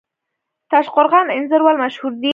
تاشقرغان 0.71 1.27
انځر 1.37 1.61
ولې 1.63 1.79
مشهور 1.83 2.13
دي؟ 2.21 2.29